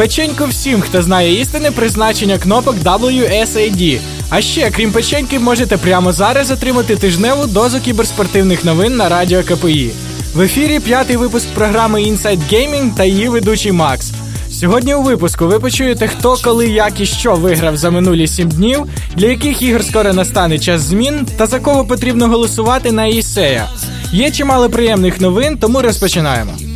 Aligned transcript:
Печеньку 0.00 0.46
всім, 0.46 0.80
хто 0.80 1.02
знає 1.02 1.40
істинне 1.40 1.70
призначення 1.70 2.38
кнопок 2.38 2.76
WSAD. 2.84 4.00
А 4.30 4.40
ще, 4.40 4.70
крім 4.70 4.92
печеньки, 4.92 5.38
можете 5.38 5.76
прямо 5.76 6.12
зараз 6.12 6.50
отримати 6.50 6.96
тижневу 6.96 7.46
дозу 7.46 7.80
кіберспортивних 7.80 8.64
новин 8.64 8.96
на 8.96 9.08
радіо 9.08 9.42
КПІ. 9.42 9.90
В 10.34 10.40
ефірі 10.40 10.80
п'ятий 10.80 11.16
випуск 11.16 11.48
програми 11.48 12.00
Inside 12.00 12.38
Gaming 12.52 12.94
та 12.96 13.04
її 13.04 13.28
ведучий 13.28 13.72
Макс. 13.72 14.12
Сьогодні 14.50 14.94
у 14.94 15.02
випуску 15.02 15.46
ви 15.46 15.58
почуєте, 15.58 16.08
хто, 16.08 16.36
коли, 16.44 16.68
як 16.68 17.00
і 17.00 17.06
що 17.06 17.34
виграв 17.34 17.76
за 17.76 17.90
минулі 17.90 18.26
сім 18.26 18.48
днів, 18.48 18.86
для 19.16 19.26
яких 19.26 19.62
ігор 19.62 19.84
скоро 19.84 20.12
настане 20.12 20.58
час 20.58 20.80
змін, 20.80 21.26
та 21.36 21.46
за 21.46 21.60
кого 21.60 21.84
потрібно 21.84 22.28
голосувати 22.28 22.92
на 22.92 23.06
Ісея. 23.06 23.68
Є 24.12 24.30
чимало 24.30 24.70
приємних 24.70 25.20
новин, 25.20 25.58
тому 25.58 25.80
розпочинаємо. 25.80 26.69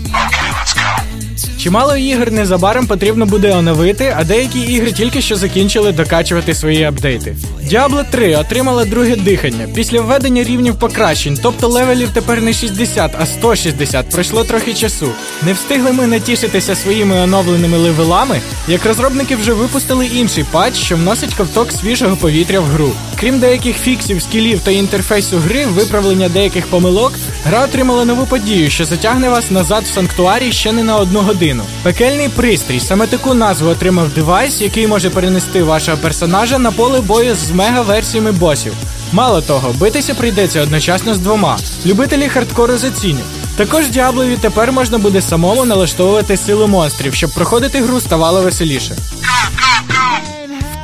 Чимало 1.64 1.96
ігор 1.96 2.32
незабаром 2.32 2.86
потрібно 2.86 3.26
буде 3.26 3.56
оновити, 3.56 4.14
а 4.16 4.24
деякі 4.24 4.60
ігри 4.60 4.92
тільки 4.92 5.20
що 5.20 5.36
закінчили 5.36 5.92
докачувати 5.92 6.54
свої 6.54 6.84
апдейти. 6.84 7.36
Diablo 7.70 8.10
3 8.10 8.36
отримала 8.36 8.84
друге 8.84 9.16
дихання 9.16 9.68
після 9.74 10.00
введення 10.00 10.42
рівнів 10.42 10.78
покращень, 10.78 11.38
тобто 11.42 11.68
левелів 11.68 12.08
тепер 12.14 12.42
не 12.42 12.52
60, 12.52 13.10
а 13.18 13.26
160. 13.26 14.10
Пройшло 14.10 14.44
трохи 14.44 14.74
часу. 14.74 15.08
Не 15.42 15.52
встигли 15.52 15.92
ми 15.92 16.06
натішитися 16.06 16.74
своїми 16.74 17.16
оновленими 17.16 17.78
левелами, 17.78 18.40
як 18.68 18.86
розробники 18.86 19.36
вже 19.36 19.52
випустили 19.52 20.06
інший 20.06 20.44
патч, 20.50 20.74
що 20.74 20.96
вносить 20.96 21.34
ковток 21.34 21.72
свіжого 21.72 22.16
повітря 22.16 22.60
в 22.60 22.64
гру. 22.64 22.90
Крім 23.20 23.38
деяких 23.38 23.76
фіксів, 23.76 24.22
скілів 24.22 24.60
та 24.60 24.70
інтерфейсу 24.70 25.38
гри, 25.38 25.66
виправлення 25.66 26.28
деяких 26.28 26.66
помилок, 26.66 27.12
гра 27.44 27.64
отримала 27.64 28.04
нову 28.04 28.26
подію, 28.26 28.70
що 28.70 28.84
затягне 28.84 29.28
вас 29.28 29.50
назад 29.50 29.84
в 29.84 29.94
санктуарій 29.94 30.52
ще 30.52 30.72
не 30.72 30.82
на 30.82 30.96
одну 30.96 31.20
годину. 31.20 31.53
Пекельний 31.82 32.28
пристрій 32.28 32.80
саме 32.80 33.06
таку 33.06 33.34
назву 33.34 33.68
отримав 33.68 34.08
девайс, 34.08 34.60
який 34.60 34.86
може 34.86 35.10
перенести 35.10 35.62
вашого 35.62 35.96
персонажа 35.96 36.58
на 36.58 36.72
поле 36.72 37.00
бою 37.00 37.34
з 37.34 37.50
мега-версіями 37.50 38.32
босів. 38.32 38.72
Мало 39.12 39.40
того, 39.40 39.74
битися 39.78 40.14
прийдеться 40.14 40.62
одночасно 40.62 41.14
з 41.14 41.18
двома. 41.18 41.58
Любителі 41.86 42.28
хардкору 42.28 42.76
зацінять. 42.78 43.24
Також 43.56 43.88
Діаблові 43.88 44.36
тепер 44.40 44.72
можна 44.72 44.98
буде 44.98 45.22
самому 45.22 45.64
налаштовувати 45.64 46.36
силу 46.36 46.66
монстрів, 46.66 47.14
щоб 47.14 47.30
проходити 47.30 47.82
гру 47.82 48.00
ставало 48.00 48.42
веселіше. 48.42 48.96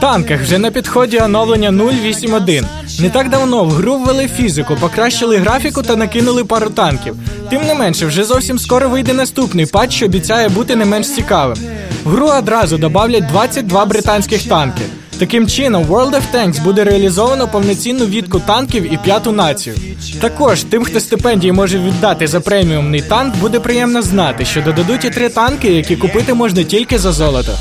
Танках 0.01 0.41
вже 0.41 0.59
на 0.59 0.70
підході 0.70 1.19
оновлення 1.19 1.70
081. 1.70 2.67
Не 3.01 3.11
так 3.11 3.29
давно 3.29 3.65
в 3.65 3.70
гру 3.70 3.98
ввели 3.98 4.29
фізику, 4.29 4.77
покращили 4.81 5.37
графіку 5.37 5.83
та 5.83 5.97
накинули 5.97 6.45
пару 6.45 6.70
танків. 6.70 7.17
Тим 7.51 7.62
не 7.67 7.75
менше, 7.75 8.06
вже 8.06 8.25
зовсім 8.25 8.59
скоро 8.59 8.89
вийде 8.89 9.12
наступний 9.12 9.67
патч, 9.67 9.95
що 9.95 10.06
обіцяє 10.06 10.48
бути 10.48 10.77
не 10.77 10.84
менш 10.84 11.09
цікавим. 11.09 11.56
В 12.05 12.11
гру 12.11 12.27
одразу 12.27 12.78
додавлять 12.78 13.27
22 13.27 13.84
британських 13.84 14.48
танки. 14.48 14.83
Таким 15.19 15.48
чином, 15.48 15.84
World 15.84 16.11
of 16.11 16.23
Tanks 16.34 16.62
буде 16.62 16.84
реалізовано 16.84 17.48
повноцінну 17.48 18.06
відку 18.06 18.41
танків 18.41 18.93
і 18.93 18.97
п'яту 18.97 19.33
націю. 19.33 19.77
Також 20.21 20.62
тим, 20.62 20.84
хто 20.84 21.01
стипендії 21.01 21.53
може 21.53 21.78
віддати 21.78 22.27
за 22.27 22.41
преміумний 22.41 23.01
танк, 23.01 23.37
буде 23.37 23.61
приємно 23.61 24.03
знати, 24.03 24.45
що 24.45 24.62
додадуть 24.62 25.05
і 25.05 25.11
три 25.11 25.28
танки, 25.28 25.69
які 25.73 25.97
купити 25.97 26.34
можна 26.34 26.62
тільки 26.62 26.98
за 26.98 27.12
золото. 27.12 27.53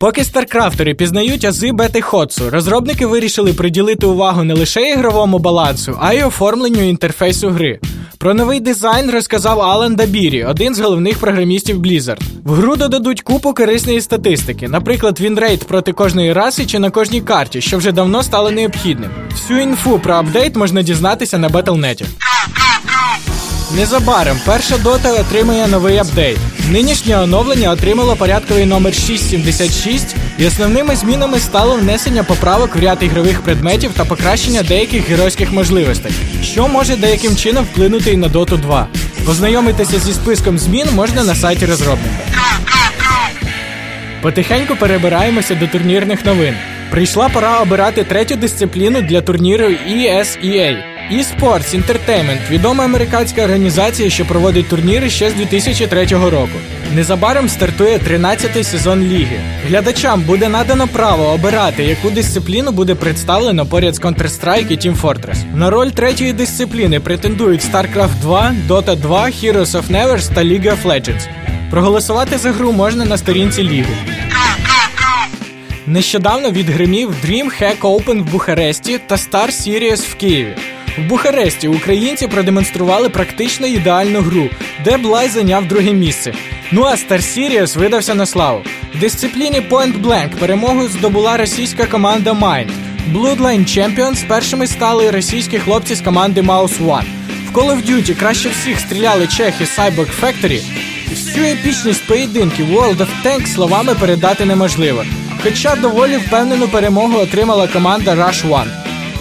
Поки 0.00 0.24
старкрафтери 0.24 0.94
пізнають 0.94 1.44
ази 1.44 1.72
бети 1.72 2.00
HotS 2.00 2.33
у, 2.33 2.50
розробники 2.50 3.06
вирішили 3.06 3.52
приділити 3.52 4.06
увагу 4.06 4.44
не 4.44 4.54
лише 4.54 4.90
ігровому 4.90 5.38
балансу, 5.38 5.98
а 6.00 6.12
й 6.12 6.22
оформленню 6.22 6.88
інтерфейсу 6.88 7.48
гри. 7.50 7.80
Про 8.18 8.34
новий 8.34 8.60
дизайн 8.60 9.10
розказав 9.10 9.60
Алан 9.60 9.94
Дабірі, 9.94 10.44
один 10.44 10.74
з 10.74 10.80
головних 10.80 11.18
програмістів 11.18 11.80
Blizzard. 11.80 12.20
В 12.44 12.52
гру 12.52 12.76
додадуть 12.76 13.22
купу 13.22 13.54
корисної 13.54 14.00
статистики, 14.00 14.68
наприклад, 14.68 15.20
вінрейт 15.20 15.64
проти 15.64 15.92
кожної 15.92 16.32
раси 16.32 16.66
чи 16.66 16.78
на 16.78 16.90
кожній 16.90 17.20
карті, 17.20 17.60
що 17.60 17.78
вже 17.78 17.92
давно 17.92 18.22
стало 18.22 18.50
необхідним. 18.50 19.10
Всю 19.30 19.60
інфу 19.60 19.98
про 19.98 20.14
апдейт 20.14 20.56
можна 20.56 20.82
дізнатися 20.82 21.38
на 21.38 21.48
Battle.net. 21.48 22.04
Незабаром 23.76 24.36
перша 24.46 24.78
дота 24.78 25.12
отримає 25.12 25.68
новий 25.68 25.98
апдейт. 25.98 26.38
Нинішнє 26.68 27.18
оновлення 27.18 27.70
отримало 27.70 28.16
порядковий 28.16 28.66
номер 28.66 28.94
676, 28.94 30.16
і 30.38 30.46
основними 30.46 30.96
змінами 30.96 31.40
стало 31.40 31.74
внесення 31.74 32.22
поправок 32.22 32.76
в 32.76 32.80
ряд 32.80 32.98
ігрових 33.02 33.42
предметів 33.42 33.90
та 33.96 34.04
покращення 34.04 34.62
деяких 34.62 35.08
геройських 35.08 35.52
можливостей, 35.52 36.12
що 36.42 36.68
може 36.68 36.96
деяким 36.96 37.36
чином 37.36 37.64
вплинути 37.64 38.12
і 38.12 38.16
на 38.16 38.28
Доту 38.28 38.56
2. 38.56 38.86
Познайомитися 39.26 39.98
зі 39.98 40.12
списком 40.12 40.58
змін 40.58 40.86
можна 40.94 41.24
на 41.24 41.34
сайті 41.34 41.66
розробника. 41.66 42.10
Потихеньку 44.22 44.76
перебираємося 44.76 45.54
до 45.54 45.66
турнірних 45.66 46.24
новин. 46.24 46.54
Прийшла 46.90 47.28
пора 47.28 47.60
обирати 47.60 48.04
третю 48.04 48.36
дисципліну 48.36 49.02
для 49.02 49.20
турніру 49.20 49.64
ESEA. 49.88 50.76
eSports 51.12 51.76
Entertainment– 51.76 52.38
відома 52.50 52.84
американська 52.84 53.44
організація, 53.44 54.10
що 54.10 54.24
проводить 54.24 54.68
турніри 54.68 55.10
ще 55.10 55.30
з 55.30 55.34
2003 55.34 56.06
року. 56.06 56.58
Незабаром 56.94 57.48
стартує 57.48 57.98
13-й 57.98 58.64
сезон 58.64 59.02
ліги. 59.02 59.40
Глядачам 59.68 60.22
буде 60.22 60.48
надано 60.48 60.88
право 60.88 61.24
обирати, 61.24 61.84
яку 61.84 62.10
дисципліну 62.10 62.72
буде 62.72 62.94
представлено 62.94 63.66
поряд 63.66 63.94
з 63.94 64.00
Counter-Strike 64.00 64.72
і 64.72 64.76
Team 64.76 65.00
Fortress. 65.00 65.56
На 65.56 65.70
роль 65.70 65.88
третьої 65.88 66.32
дисципліни 66.32 67.00
претендують 67.00 67.64
StarCraft 67.72 68.20
2, 68.20 68.54
Dota 68.68 68.96
2, 68.96 69.24
Heroes 69.26 69.64
of 69.64 69.90
Nevers 69.90 70.34
та 70.34 70.40
League 70.40 70.66
of 70.66 70.82
Legends. 70.84 71.28
Проголосувати 71.70 72.38
за 72.38 72.52
гру 72.52 72.72
можна 72.72 73.04
на 73.04 73.16
сторінці 73.18 73.62
ліги. 73.62 73.94
Нещодавно 75.90 76.50
відгримів 76.50 77.14
Dream 77.26 77.62
Hack 77.62 77.78
Open 77.80 78.20
в 78.22 78.32
Бухаресті 78.32 78.98
та 79.06 79.14
Star 79.14 79.46
Series 79.46 80.10
в 80.10 80.14
Києві. 80.14 80.56
В 80.98 81.08
Бухаресті 81.08 81.68
українці 81.68 82.26
продемонстрували 82.26 83.08
практично 83.08 83.66
ідеальну 83.66 84.20
гру, 84.20 84.50
де 84.84 84.96
Блай 84.96 85.28
зайняв 85.28 85.68
друге 85.68 85.92
місце. 85.92 86.32
Ну 86.72 86.82
а 86.82 86.94
Star 86.94 87.18
Series 87.18 87.78
видався 87.78 88.14
на 88.14 88.26
славу. 88.26 88.62
В 88.94 89.00
дисципліні 89.00 89.60
Point 89.70 90.02
Blank 90.02 90.28
перемогу 90.38 90.88
здобула 90.88 91.36
російська 91.36 91.86
команда 91.86 92.32
Mind. 92.32 92.70
Bloodline 93.12 93.78
Champions 93.78 94.26
першими 94.26 94.66
стали 94.66 95.10
російські 95.10 95.58
хлопці 95.58 95.94
з 95.94 96.00
команди 96.00 96.40
Mouse 96.40 96.86
One. 96.86 97.06
В 97.52 97.56
Call 97.56 97.76
of 97.76 97.90
Duty 97.90 98.14
краще 98.14 98.48
всіх 98.48 98.80
стріляли 98.80 99.26
чехи 99.26 99.64
Cyborg 99.64 100.08
Factory. 100.22 100.62
Всю 101.10 101.46
епічність 101.46 102.06
поєдинків 102.06 102.66
World 102.66 102.96
of 102.96 103.08
Tanks 103.24 103.46
словами 103.46 103.94
передати 103.94 104.44
неможливо. 104.44 105.04
Хоча 105.42 105.76
доволі 105.76 106.16
впевнену 106.16 106.68
перемогу 106.68 107.18
отримала 107.18 107.66
команда 107.68 108.14
Rush 108.14 108.48
One. 108.48 108.68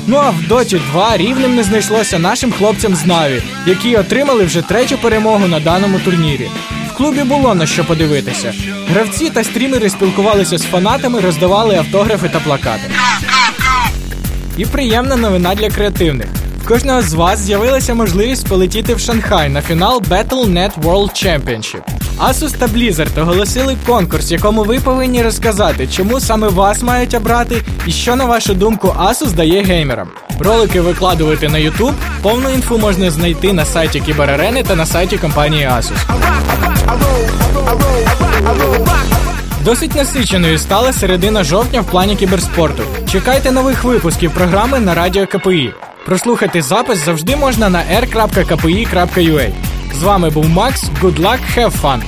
Ну 0.07 0.17
а 0.17 0.29
в 0.29 0.47
Доті 0.47 0.81
2 0.91 1.17
рівнем 1.17 1.55
не 1.55 1.63
знайшлося 1.63 2.19
нашим 2.19 2.51
хлопцям 2.51 2.95
з 2.95 3.05
Наві, 3.05 3.41
які 3.65 3.95
отримали 3.97 4.45
вже 4.45 4.61
третю 4.61 4.97
перемогу 4.97 5.47
на 5.47 5.59
даному 5.59 5.99
турнірі. 5.99 6.49
В 6.93 6.97
клубі 6.97 7.23
було 7.23 7.55
на 7.55 7.65
що 7.65 7.85
подивитися. 7.85 8.53
Гравці 8.89 9.29
та 9.29 9.43
стрімери 9.43 9.89
спілкувалися 9.89 10.57
з 10.57 10.63
фанатами, 10.63 11.19
роздавали 11.19 11.75
автографи 11.75 12.29
та 12.29 12.39
плакати. 12.39 12.83
І 14.57 14.65
приємна 14.65 15.15
новина 15.15 15.55
для 15.55 15.69
креативних. 15.69 16.27
Кожного 16.67 17.01
з 17.01 17.13
вас 17.13 17.39
з'явилася 17.39 17.93
можливість 17.93 18.47
полетіти 18.47 18.95
в 18.95 18.99
Шанхай 18.99 19.49
на 19.49 19.61
фінал 19.61 20.03
Battle.net 20.09 20.71
World 20.81 21.25
Championship. 21.25 21.81
Asus 22.19 22.57
та 22.57 22.67
Blizzard 22.67 23.21
оголосили 23.21 23.77
конкурс, 23.85 24.31
якому 24.31 24.63
ви 24.63 24.79
повинні 24.79 25.23
розказати, 25.23 25.87
чому 25.87 26.19
саме 26.19 26.47
вас 26.47 26.81
мають 26.81 27.13
обрати 27.13 27.61
і 27.87 27.91
що, 27.91 28.15
на 28.15 28.25
вашу 28.25 28.53
думку, 28.53 28.87
Asus 28.87 29.31
дає 29.31 29.63
геймерам. 29.63 30.09
Ролики 30.39 30.81
викладувати 30.81 31.49
на 31.49 31.57
YouTube. 31.57 31.93
Повну 32.21 32.49
інфу 32.49 32.77
можна 32.77 33.11
знайти 33.11 33.53
на 33.53 33.65
сайті 33.65 33.99
Кіберарени 33.99 34.63
та 34.63 34.75
на 34.75 34.85
сайті 34.85 35.17
компанії 35.17 35.67
Asus. 35.67 35.97
Досить 39.63 39.95
насиченою 39.95 40.57
стала 40.57 40.93
середина 40.93 41.43
жовтня 41.43 41.81
в 41.81 41.85
плані 41.85 42.15
кіберспорту. 42.15 42.83
Чекайте 43.11 43.51
нових 43.51 43.83
випусків 43.83 44.31
програми 44.31 44.79
на 44.79 44.93
радіо 44.95 45.27
КПІ. 45.27 45.73
Прослухати 46.05 46.61
запис 46.61 47.05
завжди 47.05 47.35
можна 47.35 47.69
на 47.69 47.79
r.kpi.ua. 47.79 49.68
З 49.94 50.02
вами 50.02 50.30
був 50.30 50.48
Макс. 50.48 50.84
Good 51.02 51.20
luck, 51.20 51.58
have 51.58 51.80
fun! 51.82 52.02